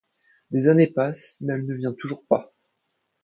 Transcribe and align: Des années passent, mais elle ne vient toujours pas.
Des 0.49 0.65
années 0.67 0.87
passent, 0.91 1.37
mais 1.41 1.53
elle 1.53 1.67
ne 1.67 1.75
vient 1.75 1.93
toujours 1.93 2.25
pas. 2.25 2.55